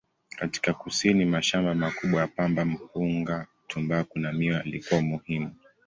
Katika 0.39 0.73
kusini, 0.73 1.25
mashamba 1.25 1.75
makubwa 1.75 2.21
ya 2.21 2.27
pamba, 2.27 2.65
mpunga, 2.65 3.47
tumbaku 3.67 4.19
na 4.19 4.31
miwa 4.33 4.57
yalikuwa 4.57 5.01
muhimu. 5.01 5.55